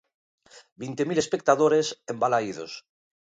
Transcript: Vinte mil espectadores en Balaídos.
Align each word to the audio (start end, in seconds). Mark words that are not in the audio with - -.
Vinte 0.83 1.03
mil 1.09 1.21
espectadores 1.23 1.87
en 2.11 2.15
Balaídos. 2.21 2.71